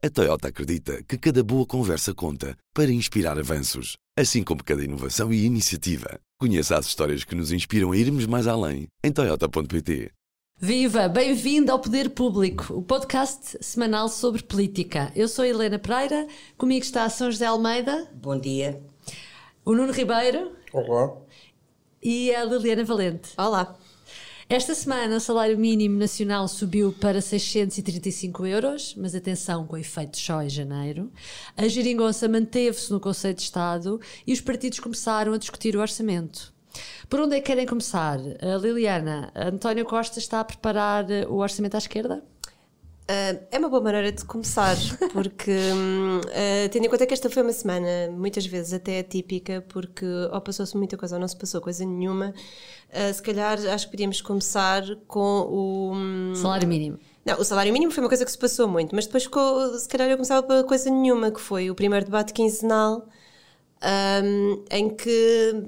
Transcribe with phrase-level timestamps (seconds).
[0.00, 5.32] A Toyota acredita que cada boa conversa conta para inspirar avanços, assim como cada inovação
[5.32, 6.20] e iniciativa.
[6.38, 10.12] Conheça as histórias que nos inspiram a irmos mais além em Toyota.pt.
[10.56, 11.08] Viva!
[11.08, 15.10] Bem-vindo ao Poder Público, o podcast semanal sobre política.
[15.16, 18.08] Eu sou a Helena Pereira, comigo está a São José Almeida.
[18.14, 18.80] Bom dia.
[19.64, 20.52] O Nuno Ribeiro.
[20.72, 21.16] Olá.
[22.00, 23.30] E a Liliana Valente.
[23.36, 23.76] Olá.
[24.50, 30.40] Esta semana o salário mínimo nacional subiu para 635 euros, mas atenção, com efeito só
[30.40, 31.12] em janeiro.
[31.54, 36.50] A geringonça manteve-se no Conselho de Estado e os partidos começaram a discutir o orçamento.
[37.10, 38.18] Por onde é que querem começar?
[38.18, 42.24] Liliana, António Costa está a preparar o orçamento à esquerda?
[43.10, 44.76] Uh, é uma boa maneira de começar,
[45.14, 50.04] porque uh, tendo em conta que esta foi uma semana muitas vezes até atípica, porque
[50.04, 52.34] ou passou-se muita coisa ou não se passou coisa nenhuma,
[52.90, 55.92] uh, se calhar acho que podíamos começar com o.
[55.94, 56.98] Um, salário mínimo.
[57.24, 59.88] Não, o salário mínimo foi uma coisa que se passou muito, mas depois ficou, se
[59.88, 63.08] calhar eu começava pela coisa nenhuma, que foi o primeiro debate quinzenal,
[64.22, 65.64] um, em que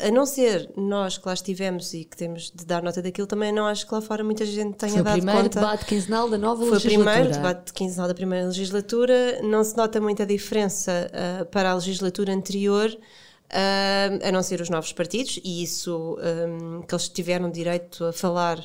[0.00, 3.52] a não ser nós que lá estivemos e que temos de dar nota daquilo, também
[3.52, 5.32] não acho que lá fora muita gente tenha Foi dado conta.
[5.32, 7.04] Foi o primeiro debate quinzenal da nova Foi legislatura.
[7.04, 9.42] Foi o primeiro debate quinzenal da primeira legislatura.
[9.42, 14.70] Não se nota muita diferença uh, para a legislatura anterior, uh, a não ser os
[14.70, 18.64] novos partidos, e isso um, que eles tiveram direito a falar,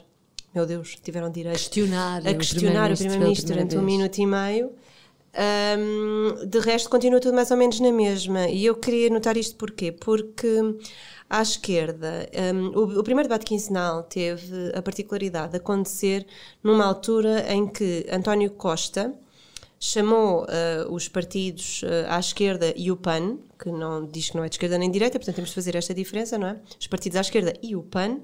[0.53, 4.71] meu Deus, tiveram direito questionar a questionar o Primeiro-Ministro durante um minuto e meio.
[5.33, 8.47] Um, de resto, continua tudo mais ou menos na mesma.
[8.47, 9.91] E eu queria notar isto porquê?
[9.91, 10.47] Porque
[11.29, 16.27] à esquerda, um, o, o, primeiro debate quinzenal teve a particularidade de acontecer
[16.61, 19.13] numa altura em que António Costa
[19.79, 24.43] chamou uh, os partidos uh, à esquerda e o PAN, que não diz que não
[24.43, 26.59] é de esquerda nem de direita, portanto temos de fazer esta diferença, não é?
[26.79, 28.19] Os partidos à esquerda e o PAN,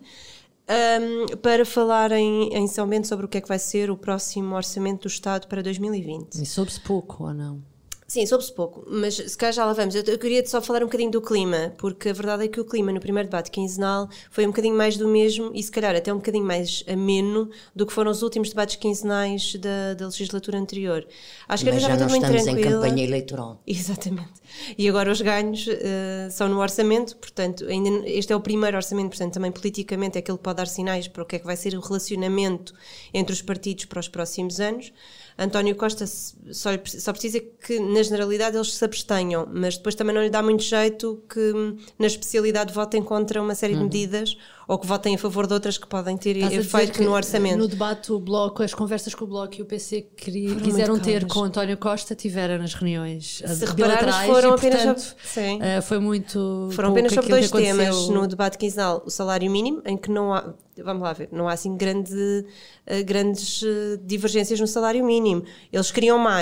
[0.69, 4.55] um, para falar em, São Bento sobre o que é que vai ser o próximo
[4.55, 6.35] orçamento do Estado para 2020.
[6.35, 7.61] E soube-se pouco ou não?
[8.07, 9.93] Sim, soube-se pouco, mas se calhar já lá vamos.
[9.93, 12.63] Eu, eu, queria só falar um bocadinho do clima, porque a verdade é que o
[12.63, 16.13] clima no primeiro debate quinzenal foi um bocadinho mais do mesmo e se calhar até
[16.13, 21.05] um bocadinho mais ameno do que foram os últimos debates quinzenais da, da legislatura anterior.
[21.49, 22.59] Acho que mas já, não estamos tranquila.
[22.59, 23.61] em campanha eleitoral.
[23.67, 24.41] Exatamente.
[24.77, 29.09] E agora os ganhos uh, são no orçamento, portanto, ainda, este é o primeiro orçamento,
[29.09, 31.57] portanto, também politicamente é aquele que pode dar sinais para o que é que vai
[31.57, 32.73] ser o relacionamento
[33.13, 34.93] entre os partidos para os próximos anos.
[35.37, 36.05] António Costa
[36.51, 40.41] só, só precisa que, na generalidade, eles se abstenham, mas depois também não lhe dá
[40.41, 43.79] muito jeito que, na especialidade, votem contra uma série uhum.
[43.79, 44.37] de medidas
[44.67, 47.57] ou que votem a favor de outras que podem ter efeito no orçamento.
[47.57, 51.25] No debate, o Bloco, as conversas que o Bloco e o PC queria, quiseram ter
[51.25, 55.99] com António Costa tiveram nas reuniões Se repararmos, foram e, apenas portanto, sobre, uh, foi
[55.99, 59.01] muito foram apenas sobre dois temas no debate quinzenal.
[59.05, 60.53] O salário mínimo em que não há
[60.83, 63.63] vamos lá ver não há assim grande, uh, grandes
[64.03, 65.43] divergências no salário mínimo.
[65.71, 66.36] Eles queriam mais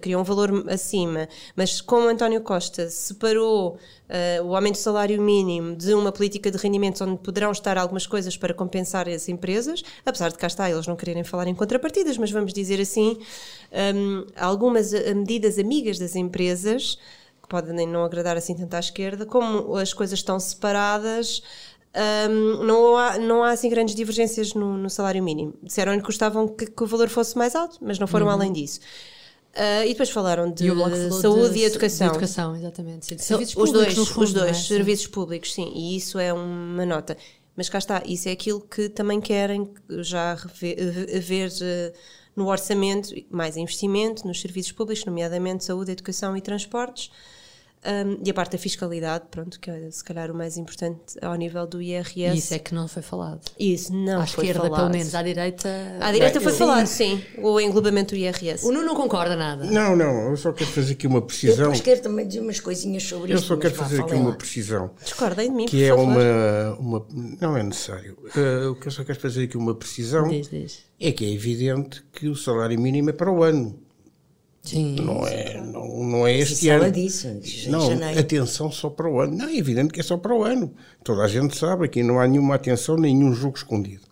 [0.00, 5.76] queriam um valor acima mas como António Costa separou uh, o aumento do salário mínimo
[5.76, 10.30] de uma política de rendimentos onde poderão estar algumas coisas para compensar as empresas, apesar
[10.30, 13.18] de cá está eles não quererem falar em contrapartidas, mas vamos dizer assim,
[13.94, 16.98] um, algumas eh, medidas amigas das empresas
[17.42, 21.42] que podem não agradar assim tanto à esquerda, como as coisas estão separadas,
[22.28, 25.54] um, não, há, não há assim grandes divergências no, no salário mínimo.
[25.62, 28.32] Disseram-lhe que gostavam que, que, o valor fosse mais alto, mas não foram uhum.
[28.32, 28.80] além disso.
[29.56, 30.68] Uh, e depois falaram de
[31.18, 32.08] saúde de, e educação.
[32.08, 33.14] De educação, exatamente.
[33.14, 34.60] De serviços os públicos, dois, fundo, os dois, é?
[34.60, 37.16] serviços públicos, sim, e isso é uma nota.
[37.56, 41.96] Mas cá está, isso é aquilo que também querem já rever, ver uh,
[42.36, 47.10] no orçamento, mais investimento nos serviços públicos, nomeadamente saúde, educação e transportes.
[47.86, 51.34] Um, e a parte da fiscalidade, pronto, que é se calhar o mais importante ao
[51.36, 52.36] nível do IRS.
[52.36, 53.40] Isso é que não foi falado.
[53.58, 54.80] Isso não à foi esquerda, falado.
[54.80, 55.68] pelo menos, à direita.
[56.00, 56.58] À direita foi sim.
[56.58, 58.66] falado, sim, o englobamento do IRS.
[58.66, 59.66] O Nuno não concorda nada.
[59.66, 61.72] Não, não, eu só quero fazer aqui uma precisão.
[61.72, 63.44] Eu quero também dizer umas coisinhas sobre eu isso.
[63.44, 64.90] Eu só quero fazer aqui uma precisão.
[65.02, 67.06] Discordem de mim, Que é uma, uma.
[67.40, 68.18] Não é necessário.
[68.24, 70.84] Uh, o que eu só quero fazer aqui uma precisão diz, diz.
[71.00, 73.85] é que é evidente que o salário mínimo é para o ano.
[74.66, 76.90] Sim, não é, não, não é este ano.
[76.90, 77.28] Disso,
[77.68, 77.88] não,
[78.18, 79.36] atenção só para o ano.
[79.36, 80.74] Não, é evidente que é só para o ano.
[81.04, 84.02] Toda a gente sabe, aqui não há nenhuma atenção, nenhum jogo escondido.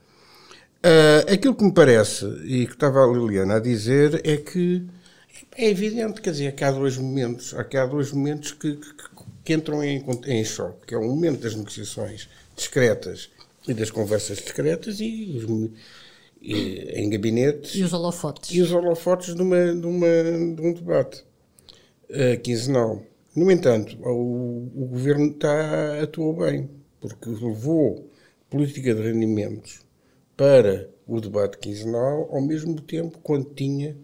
[0.85, 4.87] Uh, aquilo que me parece, e que estava a Liliana a dizer, é que
[5.57, 8.95] é evidente, quer dizer, que há dois momentos, há, há dois momentos que, que,
[9.45, 13.31] que entram em, em choque, que é o momento das negociações discretas
[13.67, 15.71] e das conversas discretas e os,
[16.53, 17.75] em gabinetes.
[17.75, 18.51] E os holofotes.
[18.51, 21.25] E os holofotes de, uma, de, uma, de um debate
[22.11, 23.03] uh, quinzenal.
[23.35, 26.71] No entanto, o, o governo está, atuou bem,
[27.01, 28.09] porque levou
[28.49, 29.81] política de rendimentos
[30.37, 33.97] para o debate quinzenal, ao mesmo tempo quando tinha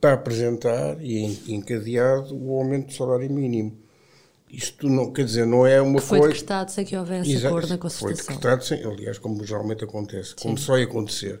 [0.00, 3.83] para apresentar e encadeado o aumento do salário mínimo.
[4.56, 6.34] Isto não, quer dizer, não é uma que foi coisa...
[6.34, 8.24] decretado sem que houvesse Exato, acordo na Constituição.
[8.24, 10.34] Foi decretado sem, aliás, como geralmente acontece, Sim.
[10.42, 11.40] como só ia acontecer.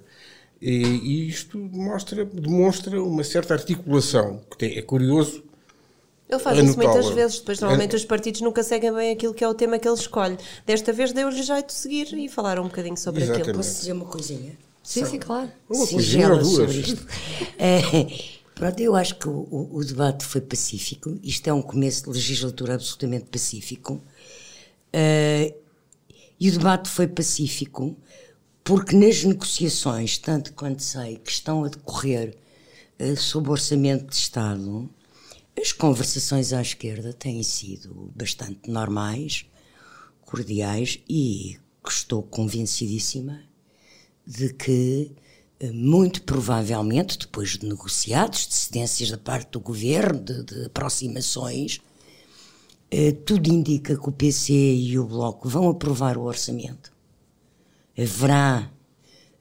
[0.60, 5.42] E, e, isto mostra, demonstra uma certa articulação, que tem, é curioso.
[6.28, 9.48] Ele faz isso muitas vezes, depois normalmente os partidos nunca seguem bem aquilo que é
[9.48, 10.38] o tema que ele escolhe.
[10.64, 13.50] Desta vez deu-lhe jeito de seguir e falar um bocadinho sobre Exatamente.
[13.50, 13.58] aquilo.
[13.58, 14.52] Posso dizer uma coisinha?
[14.82, 15.50] Sim, sim, claro.
[15.68, 16.94] Uma coisinha ou duas.
[17.58, 17.80] É,
[18.54, 21.18] Pronto, eu acho que o, o, debate foi pacífico.
[21.22, 23.94] Isto é um começo de legislatura absolutamente pacífico.
[24.94, 25.54] Uh,
[26.38, 27.96] e o debate foi pacífico
[28.62, 32.36] porque nas negociações, tanto quanto sei, que estão a decorrer
[33.00, 34.88] uh, orçamento de Estado,
[35.60, 39.46] as conversações à esquerda têm sido bastante normais,
[40.22, 43.42] cordiais e estou convencidíssima
[44.26, 45.12] de que
[45.72, 51.80] muito provavelmente, depois de negociados, de cedências da parte do governo, de, de aproximações,
[52.90, 56.92] eh, tudo indica que o PC e o Bloco vão aprovar o orçamento.
[57.98, 58.70] Haverá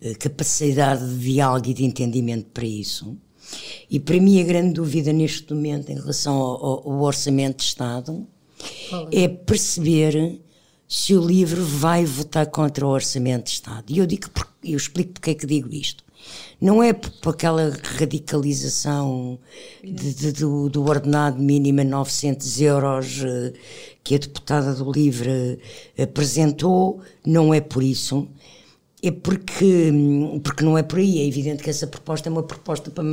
[0.02, 3.18] eh, capacidade de diálogo e de entendimento para isso.
[3.90, 8.28] E para mim a grande dúvida neste momento em relação ao, ao orçamento de Estado
[9.12, 10.42] é perceber
[10.88, 13.86] se o livro vai votar contra o orçamento de Estado.
[13.90, 14.30] E eu digo
[14.64, 16.04] eu explico porque é que digo isto.
[16.62, 19.38] Não é por aquela radicalização
[19.84, 23.54] de, de, do, do, ordenado mínimo a 900 euros eh,
[24.02, 25.60] que a deputada do LIVRE
[26.02, 28.28] apresentou, não é por isso.
[29.06, 29.92] É porque,
[30.42, 31.20] porque não é por aí.
[31.20, 33.04] É evidente que essa proposta é uma proposta para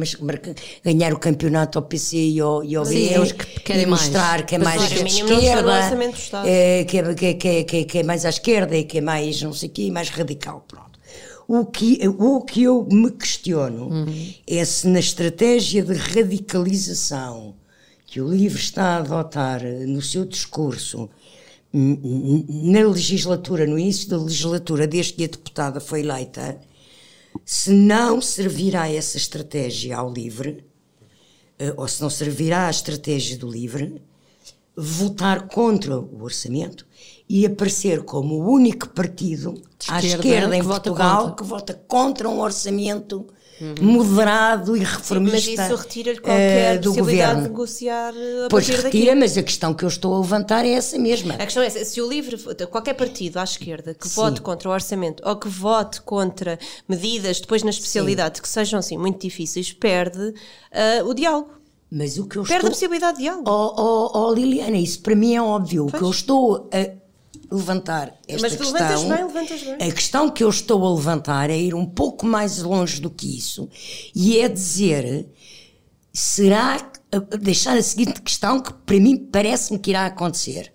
[0.85, 3.87] ganhar o campeonato ao PC e ao, e ao Sim, BE, é os que querem
[3.87, 4.45] mostrar mais.
[4.45, 5.73] que é mais à esquerda,
[6.45, 8.85] é, que, é, que, é, que, é, que, é, que é mais à esquerda e
[8.85, 10.65] que é mais não sei o quê, mais radical.
[10.69, 11.01] Pronto.
[11.49, 14.35] O que, o que eu me questiono uhum.
[14.47, 17.57] é se na estratégia de radicalização
[18.07, 21.11] que o LIVRE está a adotar no seu discurso
[21.72, 26.61] na legislatura, no início da legislatura, desde que a deputada foi eleita,
[27.44, 30.64] se não servirá essa estratégia ao LIVRE,
[31.58, 34.02] eh, ou se não servirá a estratégia do LIVRE,
[34.76, 36.87] votar contra o orçamento
[37.28, 42.28] e aparecer como o único partido esquerda, à esquerda em Portugal vota que vota contra
[42.28, 43.26] um orçamento
[43.61, 43.75] uhum.
[43.81, 47.43] moderado e reformista Sim, mas isso retira-lhe qualquer uh, do possibilidade governo.
[47.43, 48.15] de negociar
[48.47, 49.15] a pois retira, daqui.
[49.15, 51.35] mas a questão que eu estou a levantar é essa mesma.
[51.35, 52.37] A questão é essa, se o livre,
[52.71, 54.15] qualquer partido à esquerda que Sim.
[54.15, 56.59] vote contra o orçamento ou que vote contra
[56.89, 58.43] medidas depois na especialidade Sim.
[58.43, 61.61] que sejam assim muito difíceis, perde uh, o diálogo.
[61.91, 62.69] Mas o que eu Perde estou...
[62.69, 63.51] a possibilidade de diálogo.
[63.51, 65.89] Oh, oh, oh, Liliana, isso para mim é óbvio.
[65.91, 65.95] Pois.
[65.95, 67.01] O que eu estou a
[67.50, 68.73] levantar esta Mas questão.
[68.73, 69.88] levantas bem, levantas bem.
[69.88, 73.37] A questão que eu estou a levantar é ir um pouco mais longe do que
[73.37, 73.69] isso
[74.14, 75.29] e é dizer:
[76.12, 76.79] será.
[77.41, 80.73] deixar a seguinte questão que para mim parece-me que irá acontecer.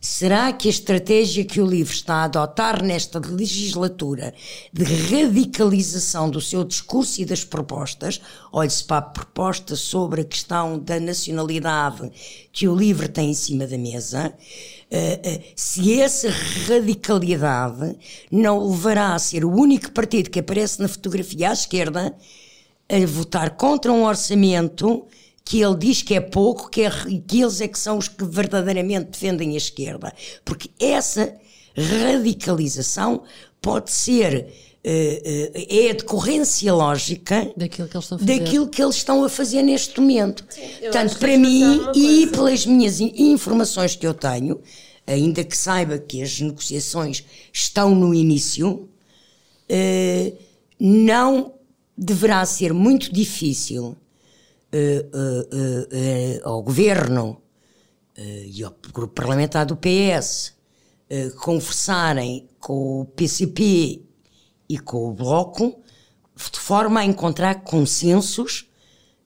[0.00, 4.32] Será que a estratégia que o LIVRE está a adotar nesta legislatura
[4.72, 8.20] de radicalização do seu discurso e das propostas,
[8.52, 12.12] olhe-se para a proposta sobre a questão da nacionalidade
[12.52, 14.32] que o LIVRE tem em cima da mesa,
[15.54, 16.30] se essa
[16.66, 17.96] radicalidade
[18.30, 22.14] não levará a ser o único partido que aparece na fotografia à esquerda
[22.88, 25.06] a votar contra um orçamento
[25.44, 26.90] que ele diz que é pouco, que, é,
[27.26, 30.12] que eles é que são os que verdadeiramente defendem a esquerda.
[30.44, 31.34] Porque essa
[31.74, 33.22] radicalização
[33.60, 34.46] pode ser
[34.84, 39.62] é a decorrência lógica daquilo que eles estão a fazer, que eles estão a fazer
[39.62, 40.44] neste momento.
[40.48, 44.60] Sim, Tanto para mim e pelas minhas informações que eu tenho,
[45.06, 48.88] ainda que saiba que as negociações estão no início,
[49.70, 50.38] uh,
[50.78, 51.54] não
[51.96, 53.96] deverá ser muito difícil
[56.44, 57.40] ao governo
[58.16, 60.52] e ao grupo parlamentar do PS
[61.40, 64.07] conversarem com o PCP
[64.68, 65.80] e com o Bloco
[66.36, 68.68] de forma a encontrar consensos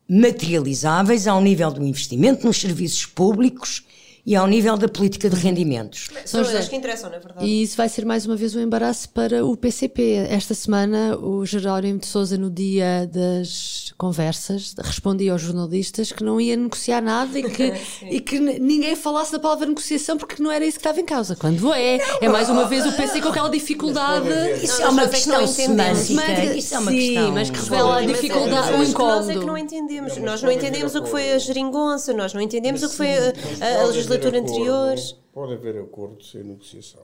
[0.09, 3.85] materializáveis ao nível do investimento nos serviços públicos
[4.25, 6.09] e ao nível da política de rendimentos.
[6.25, 7.45] São as que interessam, não é verdade?
[7.45, 10.27] E isso vai ser mais uma vez um embaraço para o PCP.
[10.29, 16.41] Esta semana, o Jerónimo de Souza, no dia das conversas, respondia aos jornalistas que não
[16.41, 17.73] ia negociar nada e que,
[18.11, 21.37] e que ninguém falasse da palavra negociação porque não era isso que estava em causa.
[21.37, 24.27] Quando é, é mais uma vez o PC com aquela dificuldade.
[24.61, 26.55] Isso é uma questão semântica.
[26.57, 27.33] Isso é uma questão.
[27.33, 29.15] mas que revela a dificuldade, o incómodo.
[29.15, 30.17] Nós é que não entendemos.
[30.17, 33.87] Nós não entendemos o que foi a geringonça, nós não entendemos o que foi a,
[33.87, 34.97] legislatura anterior.
[35.33, 37.03] Pode haver acordo sem negociação.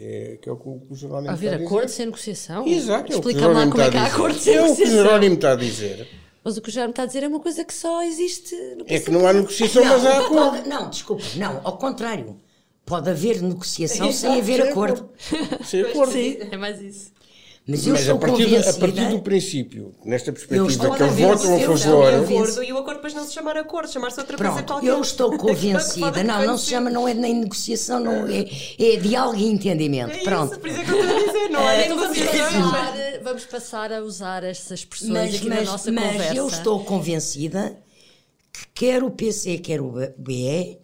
[0.00, 2.66] Que é, que é o que o Jerónimo Haver acordo sem negociação?
[2.66, 3.12] Exato.
[3.12, 4.64] Explica-me lá como é que há acordo sem negociação.
[4.66, 6.08] É o que o Jerónimo está a dizer.
[6.42, 8.86] Mas o que o me está a dizer é uma coisa que só existe no
[8.88, 10.50] É que não há negociação, mas há acordo.
[10.56, 12.36] pode- não, desculpa, não, ao contrário.
[12.86, 15.10] Pode haver negociação sem haver acordo.
[15.64, 16.12] Sem acordo.
[16.12, 17.12] Sim, é mais isso.
[17.70, 20.70] Mas eu Mas a sou partir, do, a partir do princípio, nesta Eu perspectiva, que
[20.72, 20.76] eles
[21.14, 22.12] votam a eu favor.
[22.12, 22.34] convencida.
[22.34, 24.88] acordo e o acordo depois não se chamar acordo, chamar-se outra coisa Pronto, qualquer.
[24.88, 26.24] eu estou convencida.
[26.24, 28.44] Não, não se chama, não é nem negociação, não é,
[28.78, 30.10] é diálogo e entendimento.
[30.10, 30.58] É isso, Pronto.
[30.58, 33.92] por isso é que eu estou a dizer, não há nem Vamos passar, vamos passar
[33.92, 36.34] a usar essas expressões Mas, aqui na mas, nossa mas conversa.
[36.34, 37.76] eu estou convencida
[38.52, 40.78] que quer o PC, quer o BE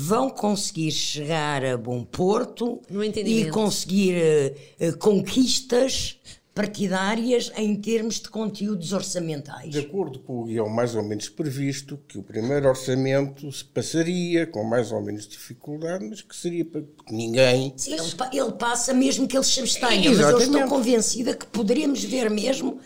[0.00, 2.80] vão conseguir chegar a bom porto
[3.16, 6.20] e conseguir eh, eh, conquistas
[6.54, 9.72] partidárias em termos de conteúdos orçamentais.
[9.72, 14.46] De acordo com o guião mais ou menos previsto, que o primeiro orçamento se passaria
[14.46, 17.72] com mais ou menos dificuldade, mas que seria para que ninguém.
[17.76, 18.02] Sim, ele,
[18.40, 22.78] ele passa mesmo que ele se abstenha, mas eu estou convencida que poderemos ver mesmo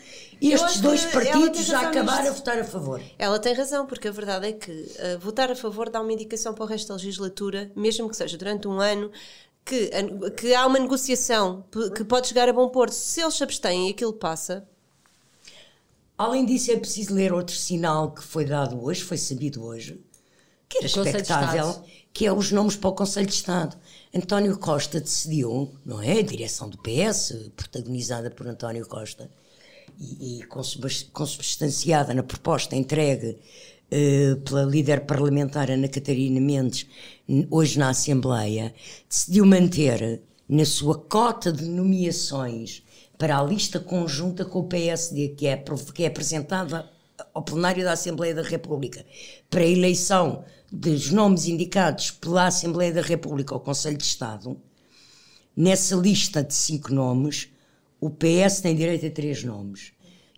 [0.51, 2.29] estes dois partidos já razão acabar nisto.
[2.29, 3.01] a votar a favor.
[3.17, 6.53] Ela tem razão, porque a verdade é que eh, votar a favor dá uma indicação
[6.53, 9.11] para o resto da legislatura, mesmo que seja durante um ano,
[9.65, 11.63] que, a- que há uma negociação
[11.95, 12.93] que pode chegar a bom porto.
[12.93, 14.67] Se eles se abstêm e aquilo passa,
[16.17, 19.99] Além disso, é preciso ler outro sinal que foi dado hoje, foi sabido hoje,
[20.69, 21.83] que era expectável,
[22.13, 23.75] que é os nomes para o Conselho de Estado.
[24.13, 26.19] António Costa decidiu, não é?
[26.19, 29.29] A direção do PS, protagonizada por António Costa,
[29.99, 33.37] e, consubs- consubstanciada na proposta entregue
[33.91, 36.87] eh, pela líder parlamentar Ana Catarina Mendes,
[37.49, 38.73] hoje na Assembleia,
[39.07, 42.83] decidiu manter na sua cota de nomeações
[43.17, 46.89] para a lista conjunta com o PSD, que é, que é apresentada
[47.33, 49.05] ao plenário da Assembleia da República,
[49.49, 54.59] para a eleição dos nomes indicados pela Assembleia da República ao Conselho de Estado,
[55.55, 57.52] nessa lista de cinco nomes,
[58.05, 59.93] o PS tem direito a três nomes.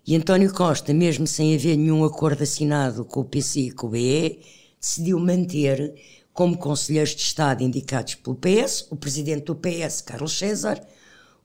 [0.06, 3.90] E António Costa, mesmo sem haver nenhum acordo assinado com o PC e com o
[3.90, 4.38] BE,
[4.80, 5.92] decidiu manter
[6.32, 10.80] como conselheiros de Estado indicados pelo PS, o presidente do PS, Carlos César,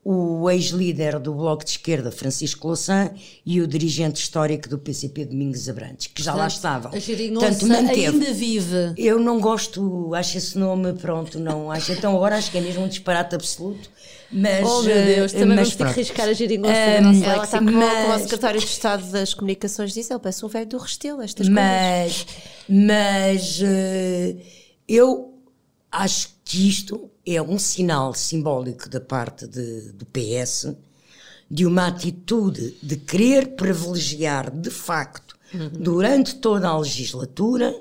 [0.04, 3.12] o ex-líder do Bloco de Esquerda, Francisco Louçã,
[3.46, 6.92] e o dirigente histórico do PCP, Domingos Abrantes, que já lá estavam.
[6.92, 8.06] A geringonça Portanto, manteve.
[8.06, 8.94] ainda vive.
[8.96, 11.92] Eu não gosto, acho esse nome, pronto, não acho.
[11.92, 13.88] Então agora acho que é mesmo um disparate absoluto.
[14.32, 15.92] Mas, Oh meu Deus, eh, também mas vamos ter que pronto.
[15.94, 19.34] arriscar a geringonça do nosso ela está como, como o mas- secretário de Estado das
[19.34, 21.62] Comunicações disse, ele parece um velho do Restelo, estas coisas.
[21.64, 22.26] Mas,
[22.68, 24.36] mas eh,
[24.88, 25.34] eu
[25.92, 30.74] acho que isto é um sinal simbólico da parte de- do PS
[31.50, 35.36] de uma atitude de querer privilegiar de facto
[35.78, 37.74] durante toda a legislatura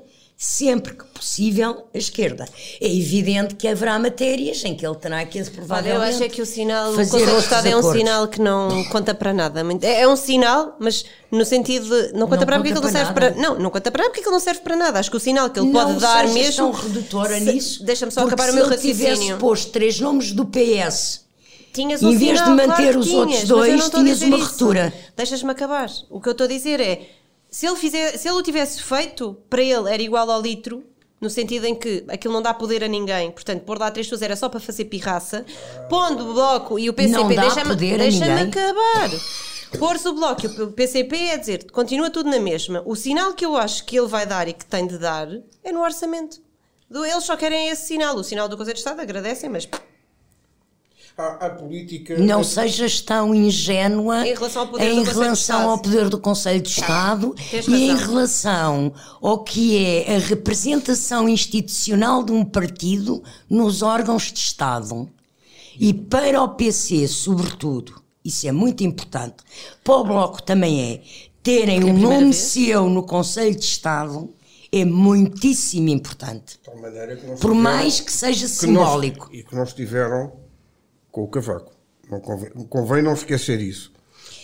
[0.43, 2.45] sempre que possível a esquerda.
[2.81, 6.29] É evidente que haverá matérias em que ele terá que Olha, provavelmente eu acho é
[6.29, 8.00] que o sinal, o Conselho de Estado é um acordos.
[8.01, 9.62] sinal que não conta para nada.
[9.83, 12.74] É, é um sinal, mas no sentido de não conta Não para nada porque ele
[12.74, 13.13] não para serve nada.
[13.13, 13.36] para.
[13.50, 15.00] Não, não conta para nada porque ele não serve para nada.
[15.00, 16.55] Acho que o sinal que ele não pode dar mesmo.
[16.55, 17.83] tão redutora Se- nisso.
[17.86, 19.38] Deixa-me só acabar o meu ele tivesse raciocínio.
[19.38, 21.21] posto três nomes do PS
[21.71, 24.45] Tinhas Em um vez de sinal, manter claro os tinhas, outros dois, tinhas uma isso.
[24.48, 24.93] ruptura.
[25.15, 25.88] Deixas-me acabar.
[26.10, 27.01] O que eu estou a dizer é:
[27.51, 30.86] se ele, fizer, se ele o tivesse feito, para ele era igual ao litro,
[31.20, 34.22] no sentido em que aquilo não dá poder a ninguém, portanto, pôr lá três pessoas
[34.22, 35.46] era só para fazer pirraça,
[35.89, 39.10] pondo o bloco e o PCP, deixa-me deixa acabar.
[39.77, 42.81] Pôr-se o bloco e o PCP é dizer continua tudo na mesma.
[42.86, 45.27] O sinal que eu acho que ele vai dar e que tem de dar
[45.63, 46.41] é no orçamento.
[46.89, 48.15] Eles só querem esse sinal.
[48.15, 49.65] O sinal do Conselho de Estado agradecem, mas
[51.22, 52.18] Há, há política.
[52.18, 55.70] Não sejas tão ingênua Em relação ao poder em do Conselho de relação Estado.
[55.70, 61.30] ao poder do Conselho de Estado Tens e em relação ao que é a representação
[61.30, 65.08] institucional de um partido nos órgãos de Estado.
[65.80, 69.38] E para o PC, sobretudo, isso é muito importante,
[69.84, 71.01] para o Bloco também é,
[71.44, 72.36] terem um primeira nome vez.
[72.38, 74.30] seu no Conselho de Estado
[74.72, 76.54] é muitíssimo importante.
[76.54, 79.30] De tal maneira que não Por mais que seja que não- simbólico.
[79.32, 80.32] e que não estiveram
[81.12, 81.72] com o cavaco.
[82.10, 83.91] Não convém, convém não esquecer isso.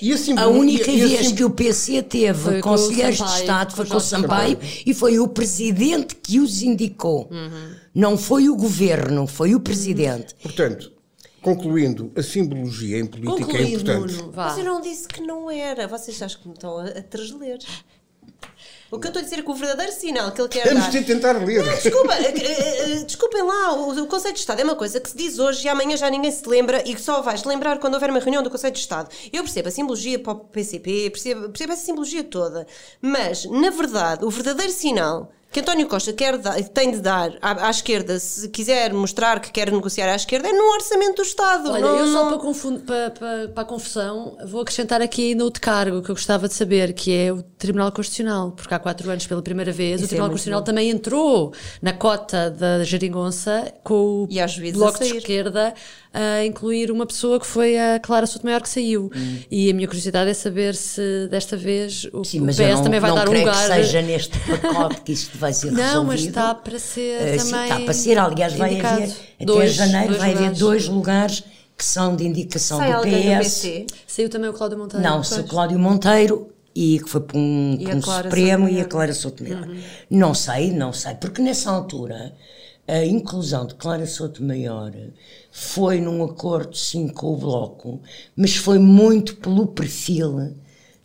[0.01, 2.39] E a, simbolo- A única e a- e a vez sim- que o PC teve
[2.39, 5.19] Foi com o conselheiros de Sampaio, Estado foi com o o Jorge Sampaio e foi
[5.19, 7.29] o presidente que os indicou.
[7.95, 10.35] Não foi o governo, foi o presidente.
[10.41, 10.91] Portanto,
[11.41, 14.13] concluindo, a simbologia em política é Concluído, importante.
[14.17, 14.33] Nuno.
[14.35, 15.87] Mas eu não disse que não era.
[15.87, 17.57] Vocês acham que me estão a, a trasler.
[18.89, 20.83] O que eu estou a dizer é que o verdadeiro sinal que ele quer Temos
[20.83, 20.91] dar...
[20.91, 21.61] de tentar ler.
[21.63, 25.09] Desculpa, eh, eh, eh, desculpem lá, o, o Conselho de Estado é uma coisa que
[25.09, 27.95] se diz hoje e amanhã já ninguém se lembra e que só vais lembrar quando
[27.95, 29.09] houver uma reunião do Conselho de Estado.
[29.33, 32.65] Eu percebo a simbologia para o PCP, percebo, percebo essa simbologia toda,
[33.01, 36.37] mas, na verdade, o verdadeiro sinal que António Costa quer
[36.71, 40.53] tem de dar à, à, esquerda, se quiser mostrar que quer negociar à esquerda, é
[40.53, 41.71] no orçamento do Estado.
[41.71, 42.37] Olha, não, eu só não...
[42.37, 46.47] para, para, para, para, a confusão vou acrescentar aqui ainda outro cargo que eu gostava
[46.47, 50.03] de saber, que é o Tribunal Constitucional, porque há quatro anos, pela primeira vez, Isso
[50.03, 50.65] o é Tribunal é Constitucional bom.
[50.65, 54.27] também entrou na cota da Geringonça com o
[54.73, 55.73] Bloco de Esquerda
[56.17, 59.11] a incluir uma pessoa que foi a Clara Sotomayor que saiu.
[59.15, 59.37] Hum.
[59.51, 62.99] E a minha curiosidade é saber se desta vez o, Sim, o PS não, também
[62.99, 63.53] vai dar um lugar.
[63.55, 65.93] que seja neste pacote que isto vai ser resolvido.
[65.93, 67.39] Não, mas está para ser uh, também.
[67.39, 69.03] Sim, está para ser, aliás, vai indicado.
[69.03, 70.47] haver dois, até janeiro vai lugares.
[70.47, 71.43] haver dois lugares
[71.77, 73.61] que são de indicação Sai do PS.
[73.61, 75.03] Do Saiu também o Cláudio Monteiro.
[75.03, 78.85] Não, saiu o Cláudio Monteiro e que foi para um, para um Supremo e a
[78.85, 79.67] Clara Sotomayor.
[79.67, 79.79] Uhum.
[80.09, 82.33] Não sei, não sei, porque nessa altura
[82.87, 84.93] a inclusão de Clara Sotomayor
[85.51, 88.01] foi num acordo sim com o Bloco,
[88.35, 90.55] mas foi muito pelo perfil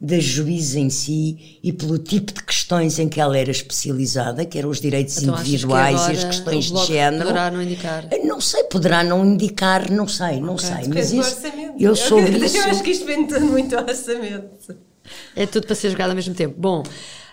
[0.00, 4.58] da juíza em si e pelo tipo de questões em que ela era especializada, que
[4.58, 7.26] eram os direitos então, individuais e as questões de género.
[7.26, 8.08] Poderá não indicar?
[8.24, 10.66] Não sei, poderá não indicar, não sei, não okay.
[10.66, 10.88] sei.
[10.88, 11.36] Mas isso,
[11.78, 12.56] eu sobre eu, isso.
[12.62, 14.76] Eu acho que isto vem muito ao orçamento.
[15.36, 16.54] É tudo para ser jogado ao mesmo tempo.
[16.58, 16.82] Bom,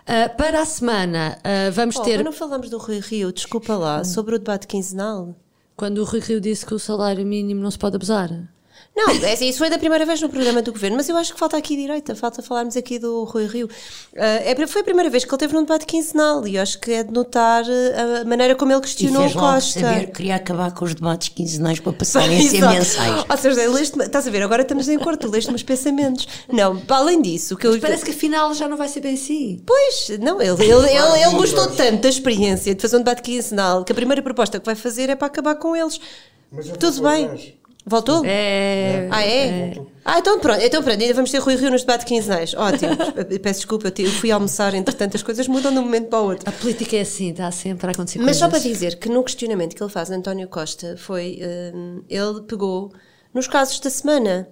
[0.09, 2.23] Uh, para a semana uh, vamos oh, ter.
[2.23, 5.35] não falamos do Rui Rio, desculpa lá, sobre o debate quinzenal.
[5.77, 8.31] Quando o Rui Rio disse que o salário mínimo não se pode abusar.
[8.95, 11.33] Não, é assim, isso foi da primeira vez no programa do governo, mas eu acho
[11.33, 13.67] que falta aqui direita, falta falarmos aqui do Rui Rio.
[13.67, 13.69] Uh,
[14.17, 16.91] é, foi a primeira vez que ele teve num debate quinzenal e eu acho que
[16.91, 19.79] é de notar a maneira como ele questionou e fez Costa.
[19.79, 23.25] Saber, queria acabar com os debates quinzenais para passarem a ser mensais.
[23.29, 26.27] Ou seja, leste, estás a ver, agora estamos em acordo, tu leste meus pensamentos.
[26.51, 29.61] Não, para além disso, que eu, parece que afinal já não vai ser bem assim.
[29.65, 33.85] Pois, não, ele, ele, ele, ele gostou tanto da experiência de fazer um debate quinzenal
[33.85, 36.01] que a primeira proposta que vai fazer é para acabar com eles.
[36.79, 37.58] Tudo bem.
[37.85, 38.23] Voltou?
[38.25, 39.07] É.
[39.09, 39.47] Ah, é?
[39.47, 39.81] é.
[40.05, 42.53] Ah, então pronto, então pronto, ainda vamos ter Rui Rio nos debates quinzenais.
[42.53, 42.95] Ótimo.
[43.41, 46.49] Peço desculpa, eu fui almoçar, entretanto as coisas mudam de um momento para o outro.
[46.49, 49.75] A política é assim, está sempre a acontecer Mas só para dizer que no questionamento
[49.75, 51.39] que ele faz, António Costa, foi.
[51.41, 52.91] Uh, ele pegou
[53.33, 54.49] nos casos da semana.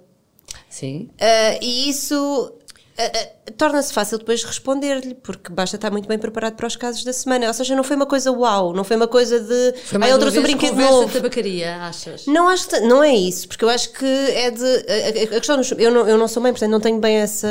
[0.70, 1.10] Sim.
[1.14, 2.57] Uh, e isso
[3.00, 7.14] uh, torna-se fácil depois responder-lhe, porque basta estar muito bem preparado para os casos da
[7.14, 7.48] semana.
[7.48, 9.74] Ou seja, não foi uma coisa uau, não foi uma coisa de.
[9.86, 11.08] Foi mais ah, ele trouxe um brinquedo novo.
[11.08, 12.26] de tabacaria, achas?
[12.26, 14.64] Não, acho que, não é isso, porque eu acho que é de.
[14.64, 15.72] A, a questão dos.
[15.72, 17.48] Eu não, eu não sou mãe, portanto não tenho bem essa.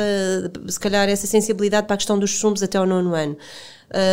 [0.67, 3.37] Se calhar essa sensibilidade para a questão dos chumbos até ao nono ano.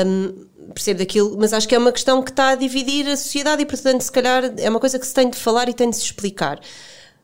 [0.07, 3.63] Um, percebo daquilo, mas acho que é uma questão que está a dividir a sociedade
[3.63, 5.97] e, portanto, se calhar é uma coisa que se tem de falar e tem de
[5.97, 6.61] se explicar.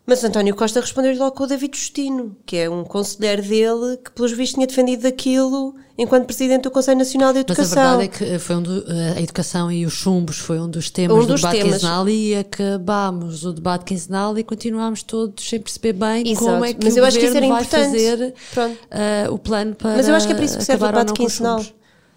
[0.06, 4.10] Mas António Costa respondeu-lhe logo com o David Justino, que é um conselheiro dele que,
[4.10, 7.64] pelos vistos, tinha defendido aquilo enquanto presidente do Conselho Nacional de Educação.
[7.64, 8.84] Mas a verdade é que foi um do,
[9.16, 11.74] a educação e os chumbos foi um dos temas um dos do debate temas.
[11.74, 16.44] quinzenal e acabámos o debate quinzenal e continuámos todos sem perceber bem Exato.
[16.46, 17.84] como é que Mas o eu acho que isso era vai importante.
[17.84, 20.86] fazer uh, o plano para Mas eu acho que é para isso que serve o
[20.88, 21.64] debate quinzenal.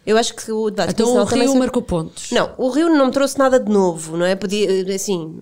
[0.05, 2.29] Eu acho que o debate então o Rio marcou pontos.
[2.31, 4.35] Não, o Rio não me trouxe nada de novo, não é?
[4.35, 5.39] Podia, assim,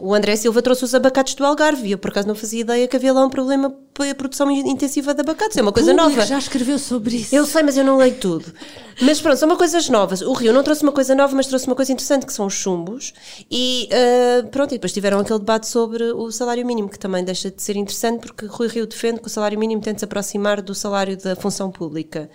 [0.00, 2.88] o André Silva trouxe os abacates do Algarve e eu por acaso não fazia ideia
[2.88, 5.56] que havia lá um problema para a produção intensiva de abacates.
[5.56, 6.24] É uma coisa nova.
[6.24, 7.34] já escreveu sobre isso.
[7.34, 8.52] Eu sei, mas eu não leio tudo.
[9.00, 10.22] Mas pronto, são coisas novas.
[10.22, 12.54] O Rio não trouxe uma coisa nova, mas trouxe uma coisa interessante que são os
[12.54, 13.12] chumbos.
[13.50, 17.50] E uh, pronto, e depois tiveram aquele debate sobre o salário mínimo, que também deixa
[17.50, 20.62] de ser interessante porque Rui Rio defende que o salário mínimo tem de se aproximar
[20.62, 22.30] do salário da função pública.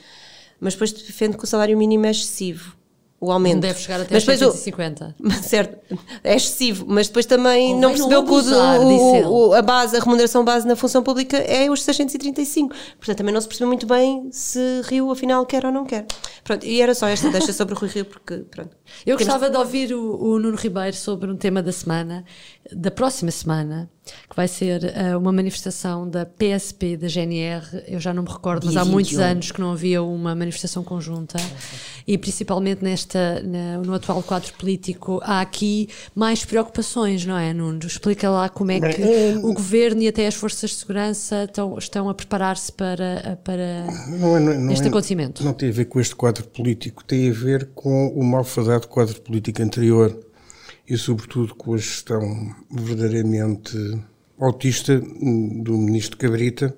[0.64, 2.76] Mas depois defende que o salário mínimo é excessivo
[3.24, 3.54] o aumento.
[3.54, 5.16] Não deve chegar até mas 150.
[5.18, 9.54] O, certo, é excessivo, mas depois também Convém não percebeu não abusar, que o, o,
[9.54, 12.76] a base, a remuneração base na função pública é os 635.
[12.98, 16.06] Portanto, também não se percebeu muito bem se Rio afinal quer ou não quer.
[16.44, 18.76] Pronto, e era só esta deixa sobre o Rui Rio, porque pronto.
[19.06, 22.26] Eu gostava de ouvir o, o, Nuno Ribeiro sobre um tema da semana,
[22.72, 23.90] da próxima semana,
[24.30, 27.66] que vai ser uh, uma manifestação da PSP, da GNR.
[27.88, 31.38] Eu já não me recordo, mas há muitos anos que não havia uma manifestação conjunta.
[32.08, 37.80] E principalmente nesta, na, no atual quadro político, há aqui mais preocupações, não é, Nuno?
[37.86, 41.78] Explica lá como é que é- o governo e até as forças de segurança estão,
[41.78, 45.44] estão a preparar-se para, para não é, não, não este é, acontecimento.
[45.44, 49.20] Não tem a ver com este quadro político, tem a ver com o malfadado quadro
[49.22, 50.18] político anterior
[50.88, 53.78] e, sobretudo, com a gestão verdadeiramente
[54.40, 56.76] autista do ministro Cabrita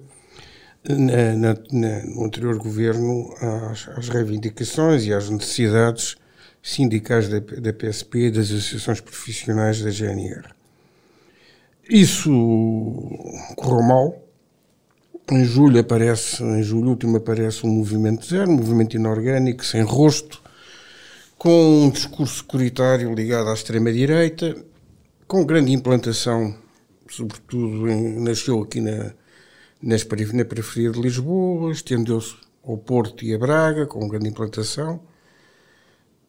[0.87, 3.33] na, na, na, no anterior governo
[3.71, 6.15] às, às, reivindicações e às necessidades
[6.61, 10.49] sindicais da, da PSP e das associações profissionais da GNR.
[11.89, 12.31] Isso
[13.55, 14.21] correu mal.
[15.31, 20.41] Em julho aparece, em julho último aparece um movimento zero, um movimento inorgânico, sem rosto,
[21.37, 24.55] com um discurso securitário ligado à extrema-direita,
[25.27, 26.55] com grande implantação,
[27.09, 29.13] sobretudo em, nasceu aqui na,
[29.81, 35.01] nas, na periferia de Lisboa, estendeu-se ao Porto e a Braga, com grande implantação.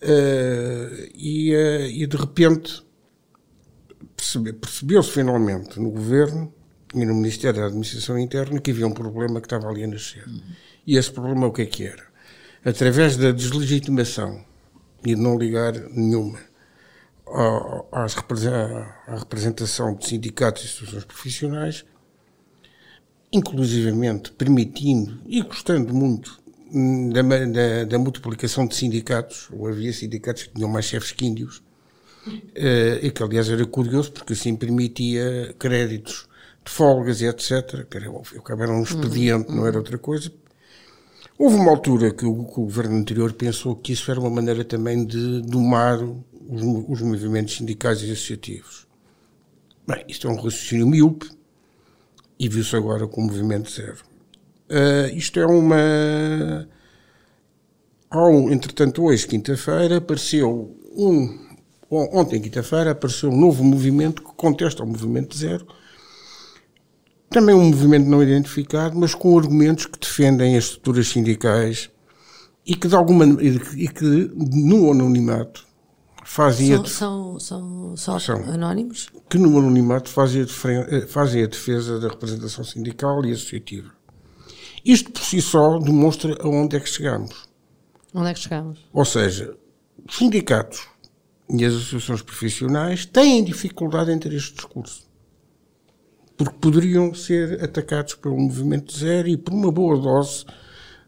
[0.02, 2.84] Uh, e, uh, e, de repente
[4.14, 6.52] percebe, percebeu-se finalmente no governo
[6.94, 10.26] e no Ministério da Administração Interna que havia um problema que estava ali a nascer.
[10.26, 10.42] Uhum.
[10.86, 12.04] E esse problema o que é que era?
[12.62, 14.44] Através da deslegitimação
[15.06, 16.38] e de não ligar nenhuma
[17.92, 18.06] à
[19.16, 21.84] representação de sindicatos e instituições profissionais,
[23.32, 26.40] inclusivamente permitindo e gostando muito
[27.12, 31.58] da, da, da, multiplicação de sindicatos, ou havia sindicatos que tinham mais chefes que índios,
[32.26, 36.28] uh, e que aliás era curioso porque assim permitia créditos
[36.64, 37.86] de folgas e etc.
[37.88, 39.56] Que era, era um expediente, uhum.
[39.56, 40.32] não era outra coisa.
[41.38, 44.64] Houve uma altura que o, que o, governo anterior pensou que isso era uma maneira
[44.64, 48.86] também de domar os, os movimentos sindicais e associativos.
[49.86, 51.28] Bem, isto é um raciocínio míope
[52.38, 53.98] e viu-se agora com o movimento zero.
[54.70, 56.66] Uh, isto é uma.
[58.10, 61.46] Ao, entretanto, hoje, quinta-feira, apareceu um.
[61.88, 65.66] Ontem, quinta-feira, apareceu um novo movimento que contesta o movimento zero.
[67.30, 71.90] Também um movimento não identificado, mas com argumentos que defendem as estruturas sindicais
[72.64, 75.66] e que, de alguma e que no anonimato
[76.24, 79.08] fazem são, são, são, são, são, anónimos?
[79.28, 83.90] Que no anonimato fazem a, fazem a defesa da representação sindical e associativa.
[84.84, 87.48] Isto por si só demonstra aonde é que chegamos.
[88.14, 88.80] Onde é que chegamos?
[88.92, 89.56] Ou seja,
[90.08, 90.86] os sindicatos
[91.50, 95.05] e as associações profissionais têm dificuldade em ter este discurso.
[96.36, 100.44] Porque poderiam ser atacados pelo movimento zero e por uma boa dose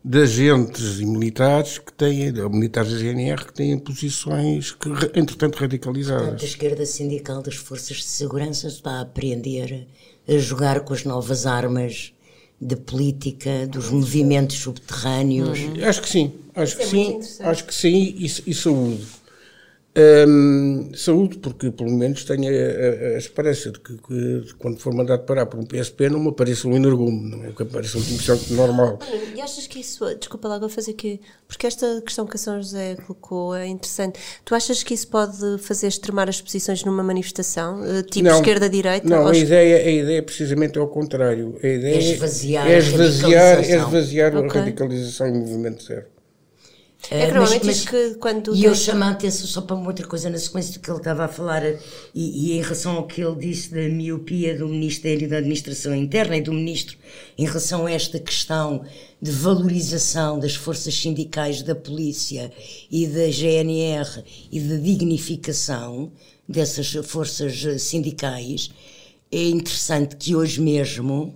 [0.05, 6.23] de agentes e militares que têm, militares da GNR que têm posições que, entretanto, radicalizadas.
[6.23, 9.87] Portanto, a esquerda sindical das forças de segurança está a aprender
[10.27, 12.12] a jogar com as novas armas
[12.61, 15.59] da política, dos movimentos subterrâneos.
[15.59, 15.85] Uhum.
[15.85, 19.07] Acho que sim, acho Isso que é sim, acho que sim e, e saúde.
[19.98, 24.94] Um, saúde, porque pelo menos tenho a, a, a esperança de que, que, quando for
[24.94, 28.02] mandado parar por um PSP não me apareça um energume, não é que apareça um
[28.02, 28.98] comerciante normal.
[29.34, 32.61] E achas que isso, desculpa lá, vou fazer aqui, porque esta questão que a São
[32.61, 34.20] José colocou é interessante.
[34.44, 39.08] Tu achas que isso pode fazer extremar as posições numa manifestação, eh, tipo esquerda-direita?
[39.08, 41.58] Não, a ideia, a ideia é precisamente ao contrário.
[41.62, 44.61] A ideia é esvaziar, é esvaziar, é esvaziar okay.
[44.61, 46.17] a radicalização e o movimento zero.
[47.11, 48.54] É que normalmente mas, mas, que quando.
[48.54, 50.98] E eu chamo a atenção só para uma outra coisa na sequência do que ele
[50.98, 51.78] estava a falar, e,
[52.14, 56.42] e, em relação ao que ele disse da miopia do Ministério da Administração Interna e
[56.42, 56.98] do Ministro,
[57.38, 58.84] em relação a esta questão
[59.22, 62.52] de valorização das forças sindicais da polícia
[62.90, 66.12] e da GNR e de dignificação
[66.46, 68.70] dessas forças sindicais,
[69.30, 71.34] é interessante que hoje mesmo,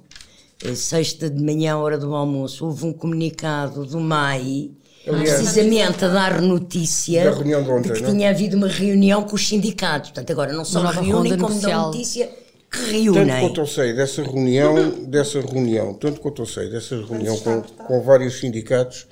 [0.62, 4.70] eh, sexta de manhã, hora do almoço, houve um comunicado do MAI
[5.06, 8.10] Aliás, precisamente a dar notícia de, ontem, de que não?
[8.12, 10.10] tinha havido uma reunião com os sindicatos.
[10.10, 12.30] Portanto, agora não só reúnem, como dão notícia
[12.70, 13.26] que reúnem.
[13.26, 17.62] Tanto quanto eu sei dessa reunião, dessa reunião, tanto quanto eu sei dessa reunião com,
[17.62, 19.06] com vários sindicatos,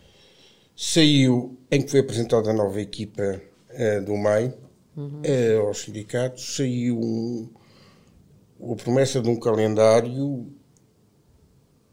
[0.76, 4.55] saiu em que foi apresentada a nova equipa uh, do MAI
[4.96, 5.22] uhum.
[5.22, 7.50] uh, aos sindicatos, saiu um,
[8.72, 10.46] a promessa de um calendário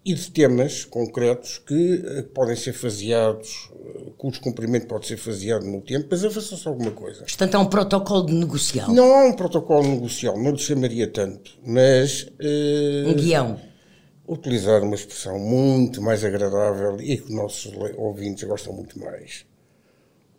[0.07, 3.69] e de temas concretos que uh, podem ser faseados,
[4.17, 7.25] cujo cumprimento pode ser faseado no tempo, mas avança-se alguma coisa.
[7.25, 8.89] Portanto, há um protocolo de negocial.
[8.93, 12.23] Não há um protocolo negocial, não lhe chamaria tanto, mas.
[12.23, 13.59] Uh, um guião.
[14.25, 19.45] Utilizar uma expressão muito mais agradável e que os nossos ouvintes gostam muito mais.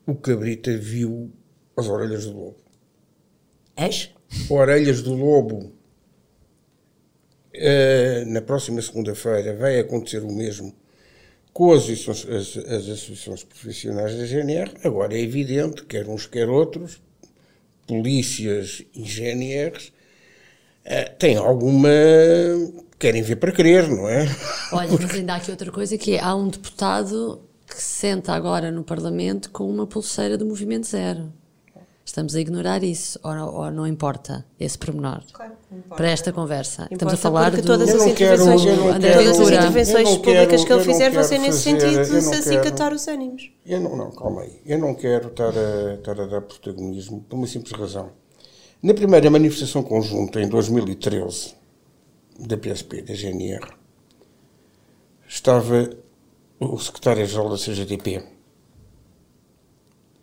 [0.07, 1.31] O Cabrita viu
[1.77, 2.57] as orelhas do lobo.
[3.77, 4.09] As?
[4.49, 5.78] Orelhas do lobo.
[7.59, 10.73] Uh, na próxima segunda-feira vai acontecer o mesmo
[11.53, 14.71] com as associações, as, as associações, profissionais da GNR.
[14.85, 17.01] Agora é evidente, quer uns quer outros,
[17.87, 19.89] polícias e GNRs,
[20.87, 21.89] uh, têm alguma.
[22.99, 24.27] querem ver para querer, não é?
[24.73, 28.33] Olha, mas ainda há aqui outra coisa que é, há um deputado que se senta
[28.33, 31.33] agora no Parlamento com uma pulseira do Movimento Zero.
[32.09, 35.53] Estamos a ignorar isso, ou, ou não importa esse pormenor claro,
[35.91, 36.85] para esta conversa.
[36.85, 40.85] Importa Estamos a falar de todas as intervenções, quero, todas as intervenções públicas que ele
[40.85, 43.53] fizer vão ser nesse sentido de se acicatar os ânimos.
[43.67, 44.59] Eu não, não, calma aí.
[44.65, 48.11] Eu não quero estar a, estar a dar protagonismo por uma simples razão.
[48.83, 51.57] Na primeira manifestação conjunta, em 2013,
[52.39, 53.69] da PSP, da GNR,
[55.29, 55.91] estava
[56.59, 58.38] o secretário-geral da CGTP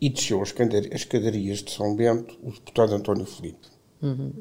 [0.00, 0.54] e desceu as
[0.92, 3.68] escadarias de São Bento o deputado António Felipe.
[4.02, 4.32] Uhum.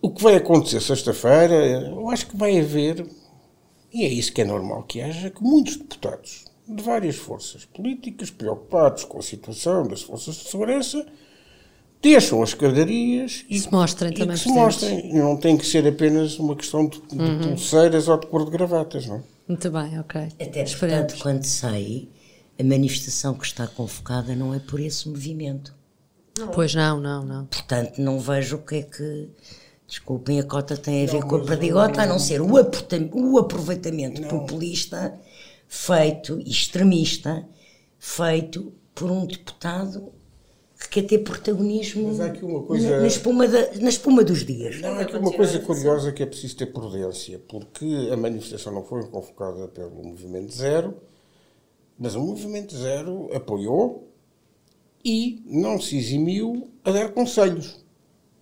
[0.00, 3.06] O que vai acontecer sexta-feira, eu acho que vai haver,
[3.92, 8.30] e é isso que é normal que haja, que muitos deputados de várias forças políticas
[8.30, 11.06] preocupados com a situação das forças de segurança
[12.00, 14.36] deixam as escadarias e se mostrem e também.
[14.36, 15.14] se mostrem.
[15.14, 17.40] Não tem que ser apenas uma questão de, de uhum.
[17.40, 19.22] pulseiras ou de cor de gravatas, não?
[19.46, 20.28] Muito bem, ok.
[20.40, 22.08] Até portanto, quando sai,
[22.58, 25.74] a manifestação que está convocada não é por esse movimento.
[26.38, 26.48] Não.
[26.48, 27.46] Pois não, não, não.
[27.46, 29.28] Portanto, não vejo o que é que.
[29.86, 33.38] Desculpem, a cota tem a ver não, com a perdigota, a não ser o, o
[33.38, 34.28] aproveitamento não.
[34.28, 35.18] populista
[35.68, 37.46] feito, extremista,
[37.98, 40.12] feito por um deputado
[40.82, 42.16] que quer ter protagonismo
[42.66, 42.96] coisa...
[42.96, 44.80] na, na, espuma da, na espuma dos dias.
[44.80, 48.84] Não, há aqui uma coisa curiosa que é preciso ter prudência, porque a manifestação não
[48.84, 50.94] foi convocada pelo Movimento Zero,
[51.98, 54.08] mas o Movimento Zero apoiou
[55.04, 57.84] e não se eximiu a dar conselhos,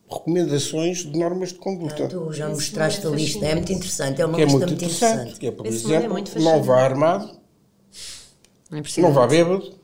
[0.09, 2.05] recomendações de normas de conduta.
[2.05, 4.75] Ah, tu já mostraste a lista, é muito interessante, é uma que é lista muito
[4.75, 5.13] interessante.
[5.13, 5.41] interessante.
[5.41, 7.41] Que é, por Esse exemplo, é não vá armado,
[8.73, 9.80] é não vá bêbado,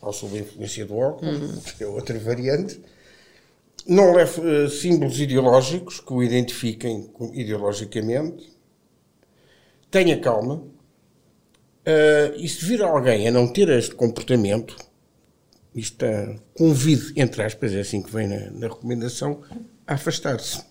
[0.00, 1.60] ou sob a influência do álcool, uhum.
[1.76, 2.80] que é outra variante,
[3.86, 8.52] não leve uh, símbolos ideológicos que o identifiquem ideologicamente,
[9.90, 14.76] tenha calma, uh, e se vir alguém a não ter este comportamento,
[15.74, 19.42] isto é, convide, entre aspas, é assim que vem na, na recomendação,
[19.86, 20.62] a afastar-se.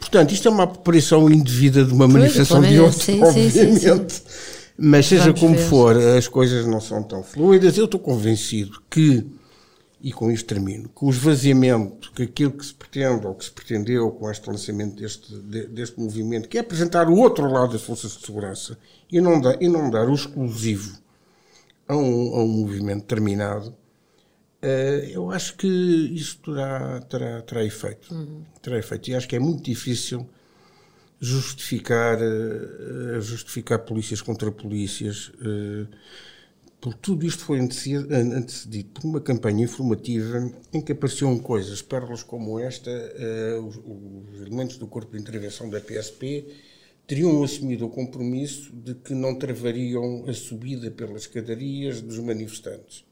[0.00, 3.52] Portanto, isto é uma aparição indevida de uma pois, manifestação de outro, sim, obviamente.
[3.52, 5.68] Sim, sim, Mas seja Vamos como ver.
[5.68, 7.76] for, as coisas não são tão fluidas.
[7.76, 9.26] Eu estou convencido que,
[10.00, 13.50] e com isto termino, que o esvaziamento, que aquilo que se pretende ou que se
[13.50, 18.16] pretendeu com este lançamento deste, deste movimento, que é apresentar o outro lado das forças
[18.16, 18.78] de segurança
[19.12, 20.98] e não dar, e não dar o exclusivo
[21.86, 23.74] a um, a um movimento determinado,
[24.62, 28.14] Uh, eu acho que isso terá, terá, terá efeito.
[28.14, 28.42] Uhum.
[28.60, 29.08] Terá efeito.
[29.08, 30.28] E acho que é muito difícil
[31.20, 35.86] justificar, uh, justificar polícias contra polícias, uh,
[36.80, 42.58] porque tudo isto foi antecedido por uma campanha informativa em que apareciam coisas, pérolas como
[42.58, 42.90] esta,
[43.62, 46.46] os, os elementos do Corpo de Intervenção da PSP
[47.06, 53.04] teriam assumido o compromisso de que não travariam a subida pelas escadarias dos manifestantes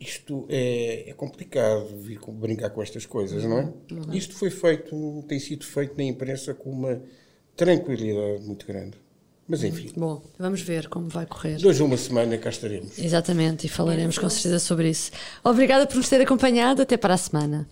[0.00, 3.72] isto é, é, complicado vir brincar com estas coisas, não é?
[3.90, 4.12] Uhum.
[4.12, 7.00] Isto foi feito, tem sido feito na imprensa com uma
[7.56, 8.96] tranquilidade muito grande.
[9.48, 9.92] Mas enfim.
[9.96, 11.58] Bom, vamos ver como vai correr.
[11.64, 12.98] A uma semana cá estaremos.
[12.98, 15.12] Exatamente, e falaremos com certeza sobre isso.
[15.44, 16.82] Obrigada por nos ter acompanhado.
[16.82, 17.68] Até para a semana.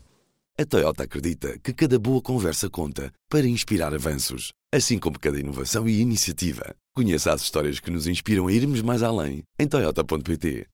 [0.56, 5.88] A Toyota acredita que cada boa conversa conta para inspirar avanços, assim como cada inovação
[5.88, 6.76] e iniciativa.
[6.94, 10.62] Conheça as histórias que nos inspiram a irmos mais além em Toyota.pt.